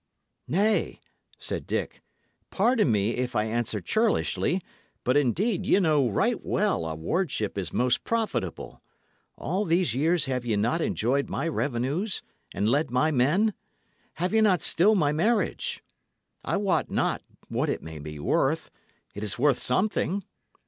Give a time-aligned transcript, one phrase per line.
[0.47, 0.99] "Nay,"
[1.37, 2.01] said Dick,
[2.49, 4.63] "pardon me if I answer churlishly;
[5.03, 8.81] but indeed ye know right well a wardship is most profitable.
[9.37, 13.53] All these years have ye not enjoyed my revenues, and led my men?
[14.15, 15.83] Have ye not still my marriage?
[16.43, 18.71] I wot not what it may be worth
[19.13, 20.23] it is worth something.